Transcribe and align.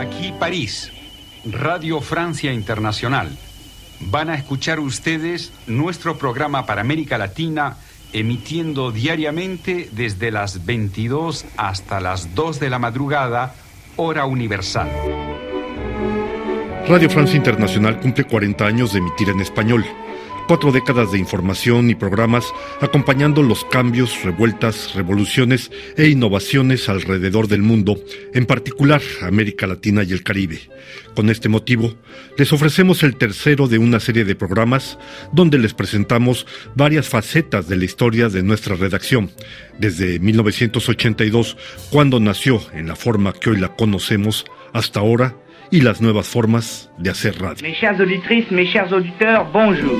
Aquí 0.00 0.32
París, 0.38 0.90
Radio 1.44 2.00
Francia 2.00 2.52
Internacional. 2.52 3.36
Van 4.00 4.30
a 4.30 4.36
escuchar 4.36 4.80
ustedes 4.80 5.52
nuestro 5.66 6.16
programa 6.16 6.64
para 6.64 6.80
América 6.80 7.18
Latina 7.18 7.76
emitiendo 8.14 8.90
diariamente 8.90 9.90
desde 9.92 10.30
las 10.30 10.64
22 10.64 11.44
hasta 11.58 12.00
las 12.00 12.34
2 12.34 12.58
de 12.58 12.70
la 12.70 12.78
madrugada, 12.78 13.54
hora 13.96 14.24
universal. 14.24 14.88
Radio 16.88 17.10
Francia 17.10 17.36
Internacional 17.36 18.00
cumple 18.00 18.24
40 18.24 18.64
años 18.64 18.92
de 18.94 19.00
emitir 19.00 19.28
en 19.28 19.40
español. 19.40 19.84
Cuatro 20.46 20.70
décadas 20.70 21.10
de 21.10 21.18
información 21.18 21.90
y 21.90 21.96
programas 21.96 22.54
acompañando 22.80 23.42
los 23.42 23.64
cambios, 23.64 24.22
revueltas, 24.22 24.94
revoluciones 24.94 25.72
e 25.96 26.06
innovaciones 26.06 26.88
alrededor 26.88 27.48
del 27.48 27.62
mundo, 27.62 27.98
en 28.32 28.46
particular 28.46 29.02
América 29.22 29.66
Latina 29.66 30.04
y 30.04 30.12
el 30.12 30.22
Caribe. 30.22 30.60
Con 31.16 31.30
este 31.30 31.48
motivo, 31.48 31.94
les 32.38 32.52
ofrecemos 32.52 33.02
el 33.02 33.16
tercero 33.16 33.66
de 33.66 33.78
una 33.78 33.98
serie 33.98 34.24
de 34.24 34.36
programas 34.36 34.98
donde 35.32 35.58
les 35.58 35.74
presentamos 35.74 36.46
varias 36.76 37.08
facetas 37.08 37.66
de 37.66 37.76
la 37.76 37.84
historia 37.84 38.28
de 38.28 38.44
nuestra 38.44 38.76
redacción, 38.76 39.32
desde 39.80 40.20
1982, 40.20 41.56
cuando 41.90 42.20
nació 42.20 42.60
en 42.72 42.86
la 42.86 42.94
forma 42.94 43.32
que 43.32 43.50
hoy 43.50 43.56
la 43.56 43.74
conocemos, 43.74 44.44
hasta 44.72 45.00
ahora, 45.00 45.34
y 45.70 45.80
las 45.80 46.00
nuevas 46.00 46.26
formas 46.26 46.90
de 46.98 47.10
hacer 47.10 47.40
radio. 47.40 47.62
Mes 47.62 47.78
chères 47.78 48.00
auditrices, 48.00 48.50
mes 48.50 48.70
chers 48.70 48.92
auditeurs, 48.92 49.50
bonjour. 49.52 49.92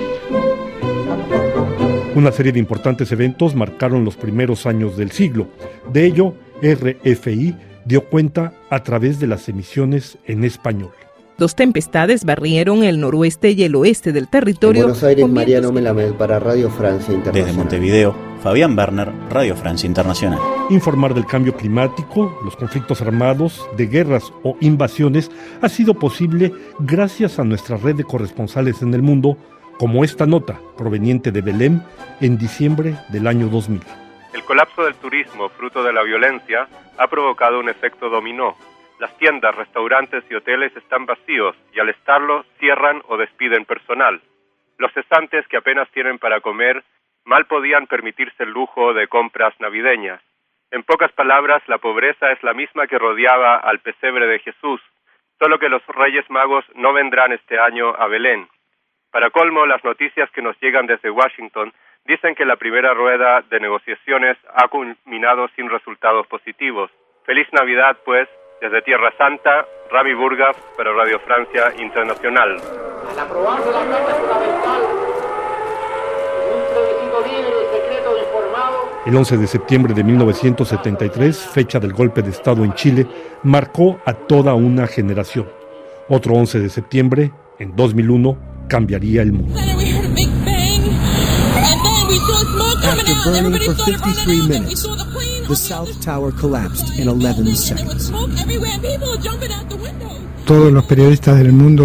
Una 2.15 2.33
serie 2.33 2.53
de 2.53 2.59
importantes 2.59 3.13
eventos 3.13 3.55
marcaron 3.55 4.05
los 4.05 4.17
primeros 4.17 4.65
años 4.65 4.97
del 4.97 5.11
siglo. 5.11 5.49
De 5.93 6.07
ello, 6.07 6.35
RFI 6.63 7.55
dio 7.85 8.05
cuenta 8.07 8.55
a 8.71 8.83
través 8.83 9.21
de 9.21 9.27
las 9.27 9.49
emisiones 9.49 10.17
en 10.25 10.45
español. 10.45 10.93
Dos 11.39 11.55
tempestades 11.55 12.25
barrieron 12.25 12.83
el 12.83 13.01
noroeste 13.01 13.51
y 13.51 13.63
el 13.65 13.75
oeste 13.75 14.13
del 14.13 14.29
territorio. 14.29 14.83
En 14.83 14.87
Buenos 14.89 15.05
Aires, 15.05 15.29
Mariano 15.29 15.71
Melamed 15.71 16.13
para 16.13 16.39
Radio 16.39 16.71
Francia 16.71 17.13
Internacional. 17.13 17.47
Desde 17.47 17.59
Montevideo, 17.59 18.17
Fabián 18.43 18.77
Werner, 18.77 19.13
Radio 19.29 19.55
Francia 19.55 19.87
Internacional. 19.87 20.39
Informar 20.69 21.15
del 21.15 21.27
cambio 21.27 21.55
climático, 21.55 22.41
los 22.43 22.57
conflictos 22.57 23.01
armados, 23.01 23.71
de 23.77 23.87
guerras 23.87 24.33
o 24.43 24.57
invasiones 24.61 25.31
ha 25.63 25.69
sido 25.69 25.95
posible 25.95 26.51
gracias 26.81 27.39
a 27.39 27.45
nuestra 27.45 27.77
red 27.77 27.95
de 27.95 28.03
corresponsales 28.03 28.83
en 28.83 28.93
el 28.93 29.01
mundo, 29.01 29.37
como 29.79 30.03
esta 30.03 30.27
nota 30.27 30.59
proveniente 30.77 31.31
de 31.31 31.41
Belém 31.41 31.83
en 32.21 32.37
diciembre 32.37 32.95
del 33.11 33.29
año 33.29 33.47
2000. 33.47 33.81
El 34.35 34.43
colapso 34.43 34.83
del 34.83 34.97
turismo, 34.97 35.51
fruto 35.51 35.85
de 35.85 35.93
la 35.93 36.03
violencia, 36.03 36.67
ha 36.99 37.07
provocado 37.07 37.61
un 37.61 37.69
efecto 37.69 38.09
dominó. 38.09 38.57
Las 38.99 39.17
tiendas, 39.19 39.55
restaurantes 39.55 40.25
y 40.29 40.35
hoteles 40.35 40.77
están 40.77 41.07
vacíos 41.07 41.55
y 41.75 41.79
al 41.79 41.91
estarlo 41.91 42.45
cierran 42.59 43.03
o 43.07 43.17
despiden 43.17 43.67
personal. 43.67 44.21
Los 44.79 44.93
cesantes 44.95 45.47
que 45.47 45.59
apenas 45.59 45.89
tienen 45.93 46.19
para 46.19 46.41
comer 46.41 46.83
mal 47.25 47.47
podían 47.47 47.87
permitirse 47.87 48.43
el 48.43 48.51
lujo 48.51 48.95
de 48.95 49.07
compras 49.07 49.55
navideñas. 49.61 50.21
En 50.71 50.83
pocas 50.83 51.13
palabras, 51.13 51.63
la 51.69 51.79
pobreza 51.79 52.33
es 52.33 52.43
la 52.43 52.53
misma 52.53 52.87
que 52.87 52.99
rodeaba 52.99 53.57
al 53.57 53.79
pesebre 53.81 54.27
de 54.27 54.41
Jesús, 54.41 54.81
solo 55.39 55.59
que 55.59 55.69
los 55.69 55.85
Reyes 55.87 56.29
Magos 56.29 56.65
no 56.75 56.93
vendrán 56.93 57.33
este 57.33 57.59
año 57.59 57.95
a 57.97 58.07
Belén. 58.09 58.49
Para 59.13 59.31
colmo, 59.31 59.65
las 59.67 59.83
noticias 59.85 60.31
que 60.33 60.43
nos 60.43 60.61
llegan 60.61 60.87
desde 60.87 61.11
Washington 61.11 61.73
dicen 62.05 62.35
que 62.35 62.45
la 62.45 62.57
primera 62.57 62.95
rueda 62.95 63.43
de 63.43 63.61
negociaciones 63.61 64.37
ha 64.55 64.69
culminado 64.69 65.49
sin 65.57 65.71
resultados 65.71 66.27
positivos. 66.27 66.91
Feliz 67.25 67.47
Navidad, 67.53 67.97
pues, 68.05 68.29
desde 68.61 68.83
Tierra 68.83 69.13
Santa, 69.19 69.67
Rami 69.91 70.15
Burgas 70.15 70.57
para 70.77 70.93
Radio 70.93 71.19
Francia 71.21 71.73
Internacional. 71.79 72.57
El 79.07 79.17
11 79.17 79.37
de 79.37 79.47
septiembre 79.47 79.95
de 79.95 80.03
1973, 80.03 81.37
fecha 81.37 81.79
del 81.79 81.93
golpe 81.93 82.23
de 82.23 82.31
Estado 82.31 82.65
en 82.65 82.75
Chile, 82.75 83.07
marcó 83.45 84.01
a 84.05 84.13
toda 84.13 84.55
una 84.55 84.89
generación. 84.89 85.47
Otro 86.09 86.35
11 86.35 86.59
de 86.59 86.69
septiembre, 86.69 87.33
en 87.61 87.77
2001, 87.77 88.37
cambiaría 88.69 89.23
el 89.23 89.33
mundo. 89.33 89.57
And 89.61 89.79
we 89.79 89.85
heard 89.93 90.05
a 90.05 90.09
big 90.09 90.29
bang, 90.45 90.83
and 90.83 91.81
then 91.85 92.09
we 92.09 92.19
saw 92.19 92.41
smoke 92.41 92.81
coming 92.83 92.99
After 92.99 93.13
out, 93.13 93.17
and 93.17 93.25
burning 93.25 93.39
everybody 93.47 93.67
for 93.67 93.75
started 93.75 94.01
53 94.01 94.41
running 94.41 94.43
out, 94.43 94.43
and 94.43 94.49
we 94.51 94.59
minutes, 94.59 94.83
saw 94.83 94.97
the 94.97 95.05
plane 95.13 95.43
the 95.45 95.51
on 95.51 95.57
South 95.57 96.01
Tower 96.01 96.33
collapsed 96.33 96.99
in 96.99 97.07
11 97.07 97.45
There 97.45 97.45
was 97.45 97.65
seconds. 97.65 98.07
smoke 98.07 98.31
everywhere, 98.41 98.73
and 98.75 98.83
people 98.83 99.09
were 99.09 99.23
jumping 99.23 99.53
out 99.53 99.69
the 99.71 99.77
windows. 99.77 100.19
Todos 100.47 100.73
los 100.73 100.85
periodistas 100.85 101.39
del 101.39 101.53
mundo 101.53 101.85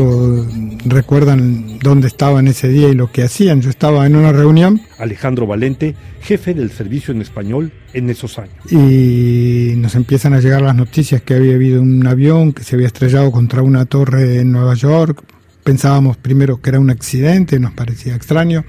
recuerdan 0.86 1.80
dónde 1.80 2.08
estaban 2.08 2.48
ese 2.48 2.68
día 2.68 2.90
y 2.90 2.96
lo 2.96 3.12
que 3.12 3.24
hacían. 3.24 3.62
Yo 3.62 3.70
estaba 3.70 4.06
en 4.06 4.16
una 4.16 4.32
reunión 4.32 4.82
Alejandro 4.98 5.48
Valente, 5.48 5.96
jefe 6.22 6.54
del 6.54 6.72
servicio 6.72 7.14
en 7.14 7.22
español 7.22 7.72
en 7.94 8.10
esos 8.10 8.38
años. 8.40 8.56
y 8.70 9.74
nos 9.78 9.96
empiezan 9.96 10.34
a 10.34 10.40
llegar 10.40 10.62
las 10.62 10.76
noticias 10.76 11.22
que 11.22 11.36
había 11.36 11.56
habido 11.56 11.82
un 11.82 12.06
avión 12.08 12.54
que 12.54 12.64
se 12.64 12.76
había 12.76 12.88
estrellado 12.88 13.32
contra 13.32 13.62
una 13.62 13.86
torre 13.86 14.40
en 14.40 14.52
Nueva 14.52 14.74
York. 14.76 15.24
Pensábamos 15.64 16.18
primero 16.18 16.62
que 16.62 16.70
era 16.70 16.80
un 16.80 16.90
accidente, 16.90 17.60
nos 17.60 17.74
parecía 17.74 18.16
extraño, 18.16 18.66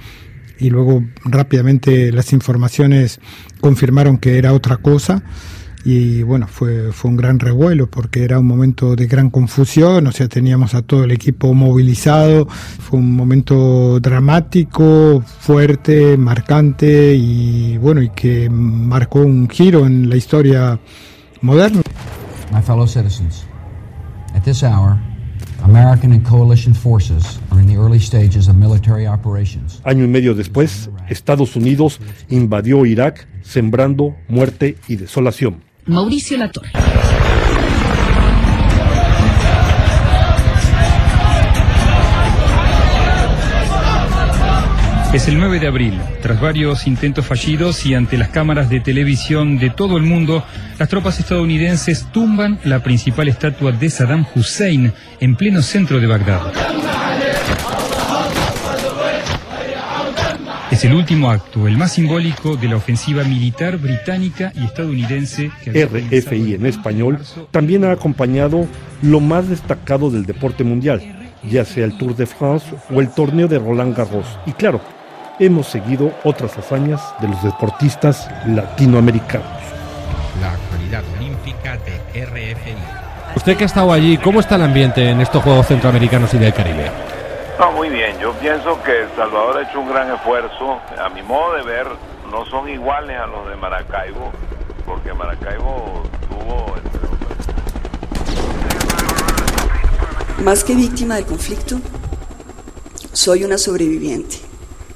y 0.58 0.70
luego 0.70 1.02
rápidamente 1.24 2.12
las 2.12 2.32
informaciones 2.32 3.20
confirmaron 3.60 4.18
que 4.18 4.38
era 4.38 4.52
otra 4.52 4.76
cosa. 4.76 5.22
Y 5.84 6.22
bueno, 6.22 6.46
fue, 6.46 6.92
fue 6.92 7.10
un 7.10 7.16
gran 7.16 7.40
revuelo 7.40 7.88
porque 7.88 8.22
era 8.22 8.38
un 8.38 8.46
momento 8.46 8.94
de 8.94 9.06
gran 9.06 9.30
confusión, 9.30 10.06
o 10.06 10.12
sea, 10.12 10.28
teníamos 10.28 10.74
a 10.74 10.82
todo 10.82 11.04
el 11.04 11.10
equipo 11.10 11.54
movilizado, 11.54 12.46
fue 12.46 13.00
un 13.00 13.16
momento 13.16 13.98
dramático, 13.98 15.22
fuerte, 15.40 16.16
marcante 16.16 17.14
y 17.14 17.78
bueno, 17.78 18.00
y 18.00 18.10
que 18.10 18.48
marcó 18.48 19.20
un 19.20 19.48
giro 19.48 19.86
en 19.86 20.08
la 20.08 20.16
historia 20.16 20.78
moderna. 21.40 21.82
My 22.52 22.62
fellow 22.62 22.86
citizens, 22.86 23.44
at 24.34 24.42
this 24.44 24.62
hour, 24.62 24.98
American 25.64 26.12
and 26.12 26.24
coalition 26.24 26.74
forces 26.74 27.40
are 27.50 27.60
in 27.60 27.66
the 27.66 27.76
early 27.76 27.98
stages 27.98 28.46
of 28.46 28.56
military 28.56 29.06
operations. 29.06 29.80
Año 29.84 30.04
y 30.04 30.08
medio 30.08 30.34
después, 30.34 30.90
Estados 31.08 31.56
Unidos 31.56 31.98
invadió 32.28 32.84
Irak, 32.86 33.26
sembrando 33.42 34.14
muerte 34.28 34.76
y 34.86 34.96
desolación. 34.96 35.71
Mauricio 35.86 36.38
Latorre. 36.38 36.70
Es 45.12 45.28
el 45.28 45.38
9 45.38 45.58
de 45.60 45.66
abril. 45.66 46.00
Tras 46.22 46.40
varios 46.40 46.86
intentos 46.86 47.26
fallidos 47.26 47.84
y 47.84 47.94
ante 47.94 48.16
las 48.16 48.28
cámaras 48.28 48.70
de 48.70 48.80
televisión 48.80 49.58
de 49.58 49.70
todo 49.70 49.96
el 49.96 50.04
mundo, 50.04 50.44
las 50.78 50.88
tropas 50.88 51.18
estadounidenses 51.20 52.06
tumban 52.12 52.60
la 52.64 52.82
principal 52.82 53.28
estatua 53.28 53.72
de 53.72 53.90
Saddam 53.90 54.24
Hussein 54.34 54.92
en 55.20 55.36
pleno 55.36 55.62
centro 55.62 56.00
de 56.00 56.06
Bagdad. 56.06 57.01
Es 60.82 60.86
el 60.86 60.96
último 60.96 61.30
acto, 61.30 61.68
el 61.68 61.78
más 61.78 61.92
simbólico 61.92 62.56
de 62.56 62.66
la 62.66 62.74
ofensiva 62.74 63.22
militar 63.22 63.76
británica 63.76 64.52
y 64.52 64.64
estadounidense 64.64 65.52
que 65.62 65.86
RFI 65.86 66.54
en 66.54 66.66
español 66.66 67.20
también 67.52 67.84
ha 67.84 67.92
acompañado 67.92 68.66
lo 69.00 69.20
más 69.20 69.48
destacado 69.48 70.10
del 70.10 70.26
deporte 70.26 70.64
mundial, 70.64 71.00
ya 71.48 71.64
sea 71.64 71.84
el 71.84 71.96
Tour 71.96 72.16
de 72.16 72.26
France 72.26 72.66
o 72.92 73.00
el 73.00 73.10
torneo 73.10 73.46
de 73.46 73.60
Roland 73.60 73.96
Garros. 73.96 74.26
Y 74.44 74.50
claro, 74.54 74.80
hemos 75.38 75.68
seguido 75.68 76.12
otras 76.24 76.58
hazañas 76.58 77.00
de 77.20 77.28
los 77.28 77.40
deportistas 77.44 78.28
latinoamericanos. 78.44 79.46
La 80.40 80.50
actualidad 80.50 81.04
olímpica 81.16 81.78
de 82.12 82.24
RFI. 82.24 82.74
Usted 83.36 83.56
que 83.56 83.62
ha 83.62 83.66
estado 83.66 83.92
allí, 83.92 84.16
¿cómo 84.16 84.40
está 84.40 84.56
el 84.56 84.62
ambiente 84.62 85.08
en 85.08 85.20
estos 85.20 85.44
Juegos 85.44 85.68
Centroamericanos 85.68 86.34
y 86.34 86.38
del 86.38 86.52
Caribe? 86.52 87.11
No, 87.62 87.70
muy 87.70 87.90
bien. 87.90 88.18
Yo 88.18 88.32
pienso 88.40 88.82
que 88.82 89.02
El 89.02 89.08
Salvador 89.14 89.58
ha 89.58 89.62
hecho 89.62 89.78
un 89.78 89.88
gran 89.88 90.12
esfuerzo. 90.12 90.80
A 90.98 91.08
mi 91.10 91.22
modo 91.22 91.54
de 91.54 91.62
ver, 91.62 91.86
no 92.28 92.44
son 92.46 92.68
iguales 92.68 93.16
a 93.16 93.28
los 93.28 93.48
de 93.48 93.54
Maracaibo, 93.54 94.32
porque 94.84 95.14
Maracaibo 95.14 96.02
tuvo 96.28 96.74
Más 100.42 100.64
que 100.64 100.74
víctima 100.74 101.14
del 101.14 101.24
conflicto, 101.24 101.80
soy 103.12 103.44
una 103.44 103.56
sobreviviente. 103.56 104.38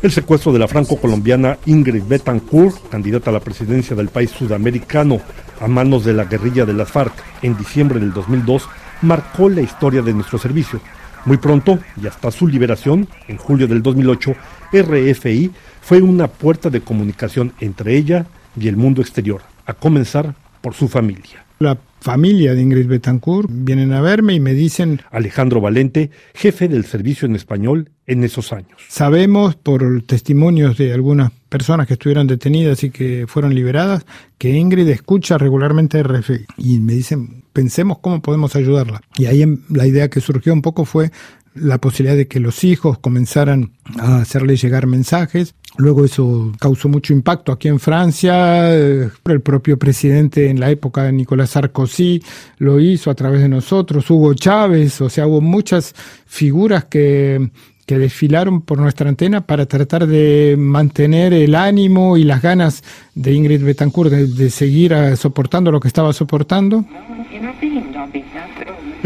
El 0.03 0.11
secuestro 0.11 0.53
de 0.53 0.59
la 0.59 0.67
franco-colombiana 0.67 1.59
Ingrid 1.67 2.03
Betancourt, 2.03 2.89
candidata 2.89 3.31
a 3.31 3.35
la 3.35 3.41
presidencia 3.41 3.95
del 3.95 4.09
país 4.09 4.33
sudamericano 4.33 5.21
a 5.61 5.69
manos 5.69 6.05
de 6.05 6.15
la 6.15 6.25
guerrilla 6.25 6.65
de 6.65 6.73
las 6.73 6.91
FARC 6.91 7.15
en 7.43 7.57
diciembre 7.57 8.01
del 8.01 8.13
2002, 8.13 8.69
marcó 9.03 9.49
la 9.49 9.61
historia 9.61 10.03
de 10.03 10.13
nuestro 10.13 10.37
servicio. 10.37 10.81
Muy 11.27 11.39
pronto, 11.39 11.81
y 12.01 12.07
hasta 12.07 12.31
su 12.31 12.47
liberación, 12.47 13.09
en 13.27 13.37
julio 13.37 13.67
del 13.67 13.83
2008, 13.83 14.35
RFI 14.73 15.51
fue 15.83 16.01
una 16.01 16.29
puerta 16.29 16.71
de 16.71 16.81
comunicación 16.81 17.53
entre 17.61 17.97
ella 17.97 18.27
y 18.59 18.69
el 18.69 18.77
mundo 18.77 19.03
exterior, 19.03 19.43
a 19.67 19.75
comenzar 19.75 20.37
por 20.61 20.75
su 20.75 20.87
familia. 20.89 21.46
La 21.59 21.79
familia 22.01 22.55
de 22.55 22.61
Ingrid 22.61 22.87
Betancourt 22.87 23.49
vienen 23.51 23.93
a 23.93 24.03
verme 24.03 24.35
y 24.35 24.41
me 24.41 24.53
dicen 24.53 25.01
Alejandro 25.11 25.61
Valente, 25.61 26.11
jefe 26.35 26.69
del 26.69 26.85
servicio 26.85 27.27
en 27.27 27.35
español 27.35 27.91
en 28.07 28.25
esos 28.25 28.53
años. 28.53 28.81
Sabemos 28.89 29.57
por 29.57 30.03
testimonios 30.03 30.77
de 30.77 30.93
algunas 30.93 31.33
personas 31.49 31.87
que 31.87 31.95
estuvieron 31.95 32.27
detenidas 32.27 32.85
y 32.85 32.91
que 32.91 33.25
fueron 33.27 33.55
liberadas 33.55 34.05
que 34.37 34.51
Ingrid 34.51 34.89
escucha 34.89 35.39
regularmente 35.39 36.03
RFI 36.03 36.45
y 36.59 36.79
me 36.79 36.93
dicen 36.93 37.45
pensemos 37.55 37.99
cómo 38.01 38.21
podemos 38.21 38.55
ayudarla. 38.55 39.01
Y 39.17 39.25
ahí 39.25 39.45
la 39.71 39.87
idea 39.87 40.11
que 40.11 40.21
surgió 40.21 40.53
un 40.53 40.63
poco 40.63 40.85
fue 40.85 41.11
la 41.57 41.79
posibilidad 41.79 42.17
de 42.17 42.29
que 42.29 42.41
los 42.41 42.65
hijos 42.65 42.99
comenzaran 42.99 43.73
a 43.99 44.19
hacerle 44.19 44.57
llegar 44.57 44.87
mensajes. 44.87 45.55
Luego 45.79 46.05
eso 46.05 46.53
causó 46.59 46.89
mucho 46.89 47.13
impacto 47.13 47.53
aquí 47.53 47.69
en 47.69 47.81
Francia. 47.81 48.75
El 48.75 49.41
propio 49.43 49.79
presidente 49.79 50.49
en 50.49 50.61
la 50.61 50.71
época 50.71 51.11
Nicolás 51.13 51.51
Sarkozy 51.51 52.23
lo 52.59 52.81
hizo 52.81 53.11
a 53.11 53.15
través 53.15 53.41
de 53.41 53.49
nosotros. 53.49 54.11
Hugo 54.11 54.35
Chávez, 54.35 55.01
o 55.01 55.11
sea, 55.11 55.27
hubo 55.27 55.41
muchas 55.41 55.95
figuras 56.27 56.85
que 56.85 57.51
que 57.87 57.99
desfilaron 57.99 58.63
por 58.63 58.81
nuestra 58.81 59.09
antena 59.09 59.43
para 59.43 59.67
tratar 59.67 60.09
de 60.09 60.57
mantener 60.59 61.33
el 61.33 61.55
ánimo 61.55 62.17
y 62.17 62.25
las 62.25 62.43
ganas 62.43 62.83
de 63.15 63.33
Ingrid 63.33 63.63
Betancourt 63.63 64.11
de, 64.11 64.51
seguir 64.51 64.93
ah, 64.93 65.15
soportando 65.15 65.71
lo 65.71 65.79
que 65.79 65.87
estaba 65.87 66.13
soportando. 66.13 66.85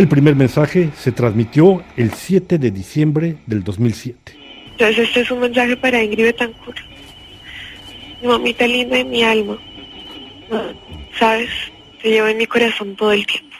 El 0.00 0.08
primer 0.08 0.34
mensaje 0.34 0.88
se 0.96 1.12
transmitió 1.12 1.84
el 1.94 2.14
7 2.14 2.56
de 2.56 2.70
diciembre 2.70 3.36
del 3.44 3.62
2007. 3.62 4.32
Entonces 4.70 4.98
este 4.98 5.20
es 5.20 5.30
un 5.30 5.40
mensaje 5.40 5.76
para 5.76 6.02
Ingrid 6.02 6.24
Betancourt. 6.24 6.78
Mi 8.22 8.28
mamita 8.28 8.66
linda 8.66 8.96
de 8.96 9.04
mi 9.04 9.22
alma. 9.22 9.58
Sabes, 11.18 11.50
te 12.00 12.08
llevo 12.08 12.28
en 12.28 12.38
mi 12.38 12.46
corazón 12.46 12.96
todo 12.96 13.12
el 13.12 13.26
tiempo. 13.26 13.54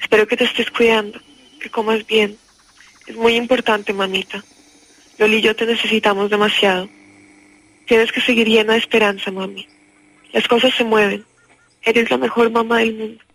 Espero 0.00 0.26
que 0.26 0.38
te 0.38 0.44
estés 0.44 0.70
cuidando, 0.70 1.20
que 1.60 1.68
comas 1.68 2.06
bien 2.06 2.38
es 3.06 3.14
muy 3.14 3.36
importante, 3.36 3.92
mamita. 3.92 4.42
Loli 5.18 5.36
y 5.36 5.42
yo 5.42 5.54
te 5.54 5.66
necesitamos 5.66 6.30
demasiado. 6.30 6.88
Tienes 7.84 8.12
que 8.12 8.22
seguir 8.22 8.48
llena 8.48 8.72
de 8.72 8.78
esperanza, 8.78 9.30
mami. 9.30 9.68
Las 10.32 10.48
cosas 10.48 10.74
se 10.74 10.84
mueven. 10.84 11.22
Eres 11.82 12.10
la 12.10 12.16
mejor 12.16 12.50
mamá 12.50 12.78
del 12.78 12.94
mundo. 12.94 13.27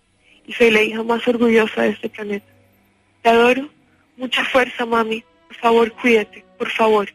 Y 0.46 0.54
soy 0.54 0.72
la 0.72 0.82
hija 0.82 1.04
más 1.04 1.28
orgullosa 1.28 1.84
de 1.84 1.90
este 1.90 2.10
planeta. 2.10 2.46
Te 3.22 3.30
adoro. 3.30 3.70
Mucha 4.18 4.44
fuerza, 4.46 4.86
mami. 4.86 5.24
Por 5.48 5.58
favor, 5.58 5.92
cuídate. 5.94 6.46
Por 6.58 6.70
favor. 6.70 7.10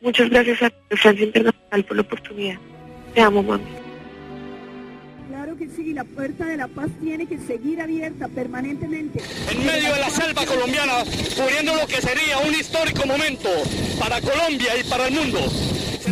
Muchas 0.00 0.28
gracias 0.30 0.62
a 0.62 0.72
Francia 0.96 1.24
Internacional 1.24 1.84
por 1.84 1.96
la 1.96 2.02
oportunidad. 2.02 2.58
Te 3.14 3.20
amo, 3.20 3.42
mami 3.42 3.84
que 5.56 5.68
sí, 5.68 5.92
la 5.92 6.04
puerta 6.04 6.44
de 6.46 6.56
la 6.56 6.68
paz 6.68 6.88
tiene 7.00 7.26
que 7.26 7.38
seguir 7.38 7.80
abierta 7.80 8.28
permanentemente. 8.28 9.20
En 9.50 9.64
medio 9.64 9.94
de 9.94 10.00
la 10.00 10.10
selva 10.10 10.44
colombiana, 10.46 11.04
cubriendo 11.36 11.74
lo 11.76 11.86
que 11.86 12.00
sería 12.00 12.38
un 12.38 12.54
histórico 12.54 13.06
momento 13.06 13.48
para 13.98 14.20
Colombia 14.20 14.76
y 14.78 14.84
para 14.84 15.08
el 15.08 15.14
mundo. 15.14 15.40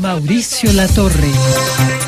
Mauricio 0.01 0.73
Latorre. 0.73 2.02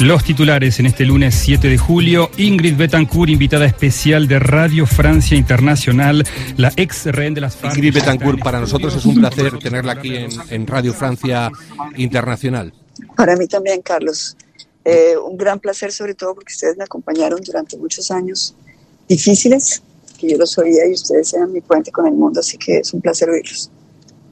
Los 0.00 0.24
titulares 0.24 0.80
en 0.80 0.86
este 0.86 1.04
lunes 1.04 1.34
7 1.34 1.68
de 1.68 1.76
julio. 1.76 2.30
Ingrid 2.38 2.74
Betancourt, 2.74 3.30
invitada 3.30 3.66
especial 3.66 4.26
de 4.26 4.38
Radio 4.38 4.86
Francia 4.86 5.36
Internacional, 5.36 6.24
la 6.56 6.72
ex 6.76 7.04
rehén 7.04 7.34
de 7.34 7.42
las 7.42 7.54
FARC. 7.54 7.76
Ingrid 7.76 7.94
Betancourt, 7.96 8.42
para 8.42 8.58
nosotros 8.60 8.96
es 8.96 9.04
un 9.04 9.16
placer 9.16 9.58
tenerla 9.58 9.92
aquí 9.92 10.16
en, 10.16 10.30
en 10.48 10.66
Radio 10.66 10.94
Francia 10.94 11.50
Internacional. 11.96 12.72
Para 13.14 13.36
mí 13.36 13.46
también, 13.46 13.82
Carlos. 13.82 14.38
Eh, 14.86 15.18
un 15.18 15.36
gran 15.36 15.60
placer 15.60 15.92
sobre 15.92 16.14
todo 16.14 16.34
porque 16.34 16.54
ustedes 16.54 16.78
me 16.78 16.84
acompañaron 16.84 17.38
durante 17.42 17.76
muchos 17.76 18.10
años 18.10 18.54
difíciles, 19.06 19.82
que 20.18 20.30
yo 20.30 20.38
los 20.38 20.56
oía 20.56 20.86
y 20.88 20.92
ustedes 20.92 21.34
eran 21.34 21.52
mi 21.52 21.60
puente 21.60 21.92
con 21.92 22.06
el 22.06 22.14
mundo, 22.14 22.40
así 22.40 22.56
que 22.56 22.78
es 22.78 22.94
un 22.94 23.02
placer 23.02 23.28
oírlos. 23.28 23.70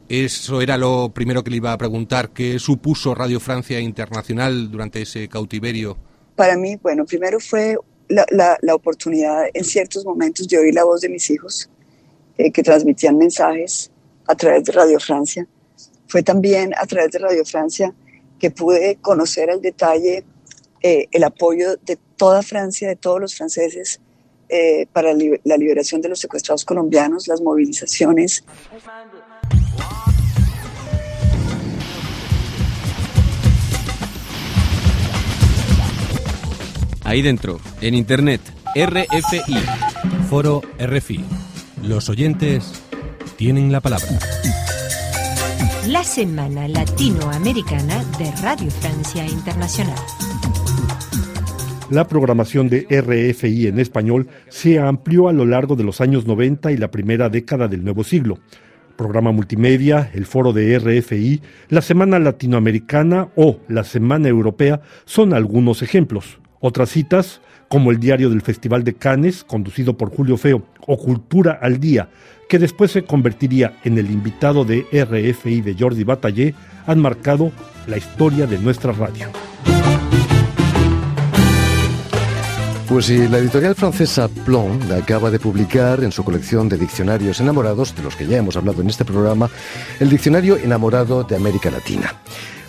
Eso 0.08 0.62
era 0.62 0.78
lo 0.78 1.10
primero 1.10 1.44
que 1.44 1.50
le 1.50 1.58
iba 1.58 1.72
a 1.72 1.78
preguntar. 1.78 2.30
¿Qué 2.30 2.58
supuso 2.58 3.14
Radio 3.14 3.40
Francia 3.40 3.78
Internacional 3.78 4.70
durante 4.70 5.02
ese 5.02 5.28
cautiverio? 5.28 5.98
Para 6.34 6.56
mí, 6.56 6.76
bueno, 6.76 7.04
primero 7.04 7.38
fue 7.40 7.76
la, 8.08 8.74
oportunidad 8.74 9.44
en 9.52 9.64
ciertos 9.64 10.06
momentos 10.06 10.48
de 10.48 10.58
oír 10.58 10.74
la 10.74 10.84
voz 10.84 11.02
de 11.02 11.10
mis 11.10 11.28
hijos 11.30 11.68
eh, 12.38 12.50
que 12.50 12.62
transmitían 12.62 13.18
mensajes 13.18 13.90
a 14.26 14.34
través 14.34 14.64
de 14.64 14.72
Radio 14.72 14.98
Francia. 14.98 15.46
Fue 16.06 16.22
también 16.22 16.72
a 16.78 16.86
través 16.86 17.10
de 17.10 17.18
Radio 17.18 17.44
Francia 17.44 17.92
que 18.38 18.50
pude 18.50 18.96
conocer 19.02 19.50
al 19.50 19.60
detalle 19.60 20.24
eh, 20.82 21.08
el 21.10 21.24
apoyo 21.24 21.76
de 21.84 21.98
toda 22.16 22.42
Francia, 22.42 22.88
de 22.88 22.96
todos 22.96 23.20
los 23.20 23.34
franceses, 23.34 24.00
eh, 24.48 24.86
para 24.92 25.12
la 25.44 25.56
liberación 25.58 26.00
de 26.00 26.08
los 26.08 26.20
secuestrados 26.20 26.64
colombianos, 26.64 27.28
las 27.28 27.42
movilizaciones. 27.42 28.44
Ahí 37.08 37.22
dentro, 37.22 37.58
en 37.80 37.94
Internet, 37.94 38.42
RFI, 38.76 39.56
foro 40.28 40.60
RFI. 40.78 41.24
Los 41.82 42.10
oyentes 42.10 42.84
tienen 43.36 43.72
la 43.72 43.80
palabra 43.80 44.18
la 45.88 46.04
Semana 46.04 46.68
Latinoamericana 46.68 48.04
de 48.18 48.30
Radio 48.42 48.70
Francia 48.70 49.24
Internacional. 49.26 49.96
La 51.88 52.06
programación 52.06 52.68
de 52.68 52.86
RFI 52.90 53.68
en 53.68 53.78
español 53.78 54.28
se 54.48 54.78
amplió 54.78 55.30
a 55.30 55.32
lo 55.32 55.46
largo 55.46 55.76
de 55.76 55.84
los 55.84 56.02
años 56.02 56.26
90 56.26 56.72
y 56.72 56.76
la 56.76 56.90
primera 56.90 57.30
década 57.30 57.68
del 57.68 57.84
nuevo 57.84 58.04
siglo. 58.04 58.38
Programa 58.96 59.32
multimedia, 59.32 60.10
el 60.12 60.26
foro 60.26 60.52
de 60.52 60.78
RFI, 60.78 61.40
la 61.70 61.80
Semana 61.80 62.18
Latinoamericana 62.18 63.28
o 63.34 63.60
la 63.68 63.84
Semana 63.84 64.28
Europea 64.28 64.82
son 65.06 65.32
algunos 65.32 65.80
ejemplos. 65.80 66.38
Otras 66.60 66.90
citas, 66.90 67.40
como 67.68 67.90
el 67.90 68.00
diario 68.00 68.30
del 68.30 68.42
Festival 68.42 68.82
de 68.84 68.94
Cannes, 68.94 69.44
conducido 69.44 69.96
por 69.96 70.14
Julio 70.14 70.36
Feo, 70.36 70.64
o 70.86 70.98
Cultura 70.98 71.58
al 71.60 71.78
Día, 71.78 72.08
que 72.48 72.58
después 72.58 72.90
se 72.90 73.04
convertiría 73.04 73.74
en 73.84 73.98
el 73.98 74.10
invitado 74.10 74.64
de 74.64 74.86
RFI 74.92 75.60
de 75.60 75.76
Jordi 75.78 76.04
Batallé, 76.04 76.54
han 76.86 77.00
marcado 77.00 77.52
la 77.86 77.98
historia 77.98 78.46
de 78.46 78.58
nuestra 78.58 78.92
radio. 78.92 79.28
Pues 82.88 83.04
si 83.04 83.28
la 83.28 83.36
editorial 83.36 83.74
francesa 83.74 84.28
Plon 84.28 84.80
acaba 84.92 85.30
de 85.30 85.38
publicar 85.38 86.02
en 86.02 86.10
su 86.10 86.24
colección 86.24 86.70
de 86.70 86.78
diccionarios 86.78 87.38
enamorados, 87.38 87.94
de 87.94 88.02
los 88.02 88.16
que 88.16 88.26
ya 88.26 88.38
hemos 88.38 88.56
hablado 88.56 88.80
en 88.80 88.88
este 88.88 89.04
programa, 89.04 89.50
el 90.00 90.08
Diccionario 90.08 90.56
Enamorado 90.56 91.22
de 91.22 91.36
América 91.36 91.70
Latina 91.70 92.14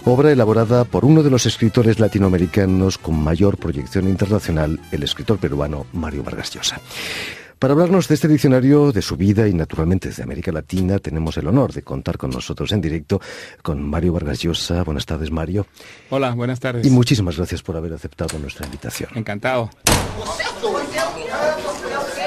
obra 0.09 0.31
elaborada 0.31 0.85
por 0.85 1.05
uno 1.05 1.21
de 1.23 1.29
los 1.29 1.45
escritores 1.45 1.99
latinoamericanos 1.99 2.97
con 2.97 3.21
mayor 3.21 3.57
proyección 3.57 4.07
internacional, 4.07 4.79
el 4.91 5.03
escritor 5.03 5.37
peruano 5.37 5.85
Mario 5.93 6.23
Vargas 6.23 6.51
Llosa. 6.51 6.81
Para 7.59 7.73
hablarnos 7.73 8.07
de 8.07 8.15
este 8.15 8.27
diccionario, 8.27 8.91
de 8.91 9.01
su 9.01 9.17
vida 9.17 9.47
y 9.47 9.53
naturalmente 9.53 10.07
desde 10.07 10.23
América 10.23 10.51
Latina, 10.51 10.97
tenemos 10.97 11.37
el 11.37 11.47
honor 11.47 11.73
de 11.73 11.83
contar 11.83 12.17
con 12.17 12.31
nosotros 12.31 12.71
en 12.71 12.81
directo 12.81 13.21
con 13.61 13.83
Mario 13.83 14.13
Vargas 14.13 14.39
Llosa. 14.39 14.83
Buenas 14.83 15.05
tardes, 15.05 15.29
Mario. 15.29 15.67
Hola, 16.09 16.31
buenas 16.31 16.59
tardes. 16.59 16.87
Y 16.87 16.89
muchísimas 16.89 17.37
gracias 17.37 17.61
por 17.61 17.75
haber 17.77 17.93
aceptado 17.93 18.39
nuestra 18.39 18.65
invitación. 18.65 19.11
Encantado. 19.13 19.69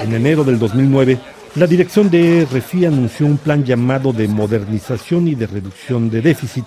En 0.01 0.13
enero 0.15 0.45
del 0.45 0.59
2009, 0.59 1.19
la 1.57 1.67
dirección 1.67 2.11
de 2.11 2.45
RFI 2.45 2.87
anunció 2.87 3.27
un 3.27 3.39
plan 3.39 3.65
llamado 3.65 4.13
de 4.13 4.29
modernización 4.29 5.29
y 5.29 5.35
de 5.35 5.47
reducción 5.47 6.11
de 6.11 6.21
déficit 6.21 6.67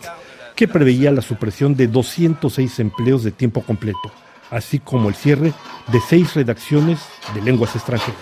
que 0.56 0.68
preveía 0.68 1.12
la 1.12 1.22
supresión 1.22 1.76
de 1.76 1.88
206 1.88 2.80
empleos 2.80 3.24
de 3.24 3.32
tiempo 3.32 3.62
completo, 3.62 4.12
así 4.50 4.80
como 4.80 5.10
el 5.10 5.16
cierre 5.16 5.54
de 5.92 6.00
seis 6.00 6.34
redacciones 6.34 7.00
de 7.34 7.42
lenguas 7.42 7.76
extranjeras. 7.76 8.16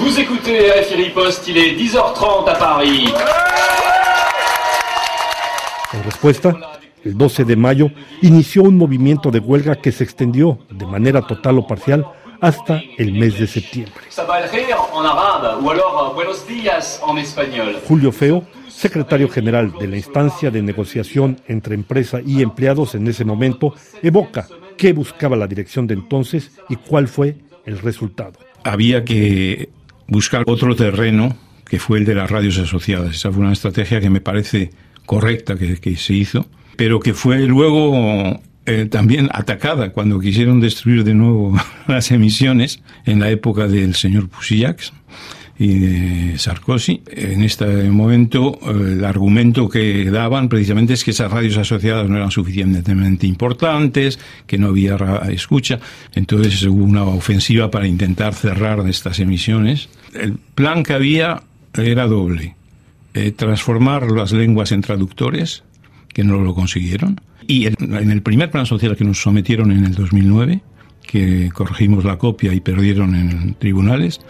Vous 0.00 0.18
écoutez 0.18 0.70
RFI 0.70 1.10
Post, 1.10 1.48
il 1.48 1.58
est 1.58 1.76
10h30 1.76 2.48
à 2.48 2.54
Paris. 2.54 3.12
En 5.92 6.02
respuesta, 6.02 6.54
el 7.04 7.16
12 7.16 7.44
de 7.44 7.56
mayo 7.56 7.90
inició 8.22 8.62
un 8.62 8.76
movimiento 8.76 9.30
de 9.30 9.40
huelga 9.40 9.76
que 9.76 9.92
se 9.92 10.04
extendió 10.04 10.58
de 10.70 10.86
manera 10.86 11.22
total 11.22 11.58
o 11.58 11.66
parcial 11.66 12.06
hasta 12.40 12.82
el 12.96 13.12
mes 13.12 13.38
de 13.38 13.46
septiembre. 13.46 14.02
Julio 17.86 18.12
Feo, 18.12 18.44
secretario 18.68 19.28
general 19.28 19.72
de 19.78 19.88
la 19.88 19.96
instancia 19.96 20.50
de 20.50 20.62
negociación 20.62 21.40
entre 21.48 21.74
empresa 21.74 22.20
y 22.24 22.42
empleados 22.42 22.94
en 22.94 23.06
ese 23.06 23.24
momento, 23.24 23.74
evoca 24.02 24.46
qué 24.76 24.92
buscaba 24.92 25.36
la 25.36 25.46
dirección 25.46 25.86
de 25.86 25.94
entonces 25.94 26.52
y 26.68 26.76
cuál 26.76 27.08
fue 27.08 27.36
el 27.66 27.78
resultado. 27.78 28.38
Había 28.64 29.04
que 29.04 29.70
buscar 30.06 30.44
otro 30.46 30.74
terreno 30.74 31.36
que 31.64 31.78
fue 31.78 31.98
el 31.98 32.04
de 32.04 32.14
las 32.14 32.30
radios 32.30 32.58
asociadas. 32.58 33.14
Esa 33.14 33.30
fue 33.30 33.42
una 33.42 33.52
estrategia 33.52 34.00
que 34.00 34.10
me 34.10 34.20
parece 34.20 34.70
correcta 35.04 35.56
que, 35.56 35.78
que 35.78 35.96
se 35.96 36.14
hizo, 36.14 36.46
pero 36.76 37.00
que 37.00 37.12
fue 37.12 37.40
luego 37.40 38.40
eh, 38.68 38.84
también 38.84 39.30
atacada 39.32 39.92
cuando 39.92 40.20
quisieron 40.20 40.60
destruir 40.60 41.02
de 41.02 41.14
nuevo 41.14 41.56
las 41.88 42.10
emisiones 42.10 42.80
en 43.06 43.18
la 43.18 43.30
época 43.30 43.66
del 43.66 43.94
señor 43.94 44.28
Pusillac 44.28 44.92
y 45.58 45.78
de 45.78 46.38
Sarkozy. 46.38 47.00
En 47.06 47.42
este 47.42 47.64
momento, 47.90 48.58
eh, 48.60 48.92
el 48.92 49.04
argumento 49.06 49.70
que 49.70 50.10
daban 50.10 50.50
precisamente 50.50 50.92
es 50.92 51.02
que 51.02 51.12
esas 51.12 51.32
radios 51.32 51.56
asociadas 51.56 52.10
no 52.10 52.16
eran 52.18 52.30
suficientemente 52.30 53.26
importantes, 53.26 54.18
que 54.46 54.58
no 54.58 54.68
había 54.68 54.96
escucha. 55.30 55.80
Entonces 56.14 56.62
hubo 56.64 56.84
una 56.84 57.04
ofensiva 57.04 57.70
para 57.70 57.86
intentar 57.86 58.34
cerrar 58.34 58.86
estas 58.86 59.18
emisiones. 59.18 59.88
El 60.12 60.34
plan 60.54 60.82
que 60.82 60.92
había 60.92 61.42
era 61.72 62.06
doble. 62.06 62.54
Eh, 63.14 63.32
transformar 63.32 64.10
las 64.10 64.32
lenguas 64.32 64.72
en 64.72 64.82
traductores, 64.82 65.64
que 66.12 66.22
no 66.22 66.38
lo 66.38 66.54
consiguieron. 66.54 67.18
Y 67.50 67.66
en 67.66 68.10
el 68.10 68.20
primer 68.20 68.50
plan 68.50 68.66
social 68.66 68.94
que 68.94 69.04
nos 69.04 69.22
sometieron 69.22 69.72
en 69.72 69.86
el 69.86 69.94
2009, 69.94 70.60
que 71.00 71.48
corregimos 71.54 72.04
la 72.04 72.18
copia 72.18 72.52
y 72.52 72.60
perdieron 72.60 73.14
en 73.14 73.54
tribunales, 73.54 74.20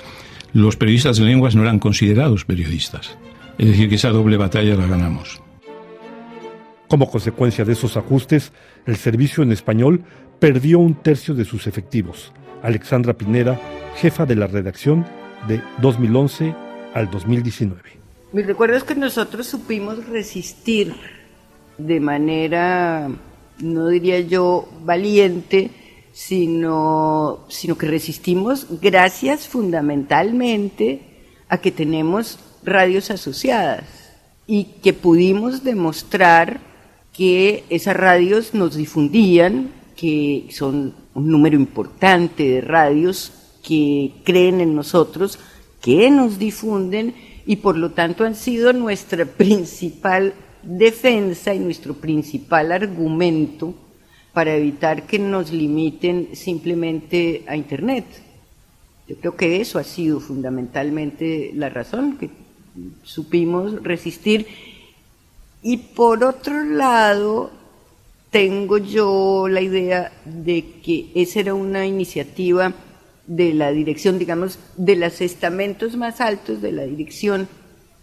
los 0.53 0.77
periodistas 0.77 1.17
de 1.19 1.25
lenguas 1.25 1.57
no 1.57 1.63
eran 1.63 1.81
considerados 1.81 2.45
periodistas. 2.45 3.19
Es 3.59 3.67
decir, 3.67 3.89
que 3.89 3.97
esa 3.97 4.11
doble 4.11 4.37
batalla 4.37 4.77
la 4.77 4.87
ganamos. 4.87 5.43
Como 6.87 7.11
consecuencia 7.11 7.65
de 7.65 7.73
esos 7.73 7.97
ajustes, 7.97 8.53
el 8.87 8.95
servicio 8.95 9.43
en 9.43 9.51
español 9.51 10.05
perdió 10.39 10.79
un 10.79 10.95
tercio 10.95 11.35
de 11.35 11.45
sus 11.45 11.67
efectivos. 11.67 12.33
Alexandra 12.63 13.15
Pinera, 13.15 13.61
jefa 13.97 14.27
de 14.27 14.37
la 14.37 14.47
redacción 14.47 15.05
de 15.49 15.61
2011 15.83 16.55
al 16.95 17.11
2019. 17.11 17.83
Mi 18.33 18.43
recuerdo 18.43 18.77
es 18.77 18.85
que 18.85 18.95
nosotros 18.95 19.49
supimos 19.49 20.07
resistir 20.07 20.95
de 21.79 22.01
manera, 22.01 23.09
no 23.61 23.89
diría 23.89 24.21
yo, 24.21 24.69
valiente, 24.85 25.71
sino, 26.13 27.45
sino 27.49 27.79
que 27.79 27.87
resistimos 27.87 28.67
gracias 28.81 29.47
fundamentalmente 29.47 31.01
a 31.49 31.59
que 31.59 31.71
tenemos 31.71 32.39
radios 32.65 33.11
asociadas 33.11 33.85
y 34.47 34.65
que 34.83 34.93
pudimos 34.93 35.63
demostrar 35.63 36.61
que 37.13 37.65
esas 37.71 37.97
radios 37.97 38.55
nos 38.55 38.75
difundían, 38.75 39.71
que 39.97 40.49
son 40.51 40.95
un 41.15 41.29
número 41.29 41.57
importante 41.57 42.49
de 42.49 42.61
radios 42.61 43.33
que 43.63 44.15
creen 44.25 44.61
en 44.61 44.75
nosotros, 44.75 45.39
que 45.81 46.11
nos 46.11 46.39
difunden 46.39 47.15
y 47.47 47.57
por 47.57 47.77
lo 47.77 47.93
tanto 47.93 48.25
han 48.25 48.35
sido 48.35 48.73
nuestra 48.73 49.25
principal 49.25 50.35
defensa 50.69 51.55
y 51.55 51.59
nuestro 51.59 51.95
principal 51.95 52.73
argumento 52.73 53.75
para 54.35 54.55
evitar 54.55 55.07
que 55.07 55.19
nos 55.19 55.51
limiten 55.51 56.29
simplemente 56.35 57.43
a 57.47 57.57
Internet. 57.57 58.05
Yo 59.09 59.17
creo 59.17 59.37
que 59.37 59.61
eso 59.61 59.79
ha 59.79 59.85
sido 59.85 60.21
fundamentalmente 60.21 61.53
la 61.55 61.71
razón, 61.71 62.19
que 62.19 62.29
supimos 63.03 63.83
resistir. 63.83 64.47
Y 65.63 65.79
por 65.79 66.23
otro 66.23 66.63
lado, 66.63 67.51
tengo 68.31 68.77
yo 68.77 69.49
la 69.49 69.63
idea 69.63 70.13
de 70.27 70.81
que 70.85 71.11
esa 71.15 71.41
era 71.41 71.55
una 71.55 71.87
iniciativa 71.87 72.75
de 73.27 73.55
la 73.55 73.73
dirección, 73.73 74.19
digamos, 74.19 74.59
de 74.77 74.97
los 74.97 75.23
estamentos 75.23 75.97
más 75.97 76.21
altos 76.21 76.61
de 76.61 76.73
la 76.73 76.85
dirección, 76.85 77.49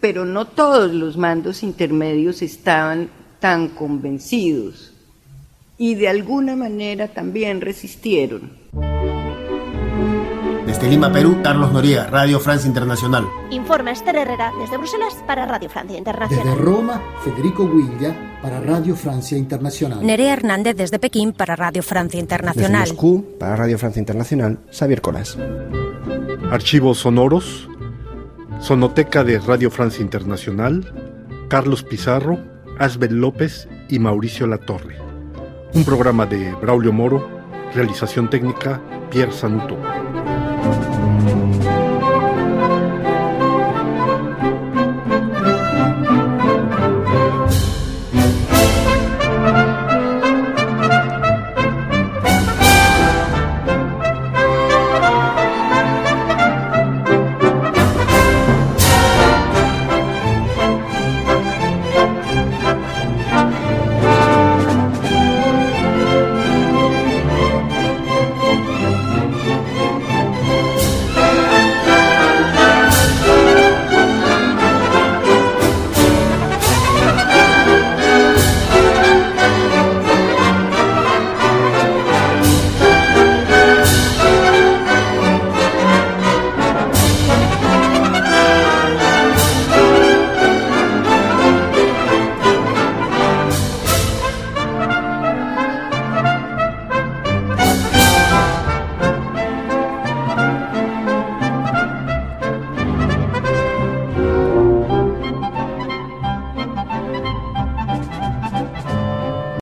pero 0.06 0.24
no 0.24 0.46
todos 0.46 0.94
los 0.94 1.18
mandos 1.18 1.64
intermedios 1.64 2.44
estaban 2.44 3.10
tan 3.40 3.70
convencidos 3.70 4.94
y 5.80 5.96
de 5.96 6.08
alguna 6.08 6.56
manera 6.56 7.08
también 7.08 7.60
resistieron. 7.60 8.52
Desde 10.68 10.88
Lima, 10.90 11.12
Perú, 11.12 11.40
Carlos 11.44 11.72
Noriega, 11.74 12.06
Radio 12.06 12.40
Francia 12.40 12.68
Internacional. 12.68 13.26
Informa 13.50 13.94
Esther 13.94 14.16
Herrera 14.16 14.52
desde 14.60 14.78
Bruselas 14.78 15.16
para 15.26 15.48
Radio 15.48 15.72
Francia 15.72 15.98
Internacional. 15.98 16.46
Desde 16.46 16.62
Roma, 16.62 17.02
Federico 17.24 17.68
Guilla 17.68 18.38
para 18.44 18.60
Radio 18.60 18.96
Francia 18.96 19.40
Internacional. 19.40 20.06
Nerea 20.06 20.34
Hernández 20.34 20.76
desde 20.76 21.00
Pekín 21.00 21.34
para 21.34 21.56
Radio 21.56 21.82
Francia 21.82 22.20
Internacional. 22.20 22.82
Desde 22.82 22.94
Moscú, 22.94 23.26
para 23.40 23.56
Radio 23.56 23.80
Francia 23.80 24.00
Internacional, 24.02 24.60
Xavier 24.72 25.02
Colas. 25.02 25.36
Archivos 26.52 27.00
sonoros, 27.00 27.68
Sonoteca 28.60 29.24
de 29.24 29.40
Radio 29.40 29.70
Francia 29.70 30.02
Internacional, 30.02 30.92
Carlos 31.50 31.84
Pizarro, 31.84 32.40
Asbel 32.80 33.20
López 33.20 33.68
y 33.90 34.00
Mauricio 34.00 34.48
Latorre. 34.48 34.98
Un 35.74 35.86
programa 35.86 36.26
de 36.26 36.54
Braulio 36.56 36.92
Moro, 36.92 37.28
realización 37.74 38.30
técnica 38.30 38.82
Pierre 39.12 39.32
Sanuto. 39.32 39.78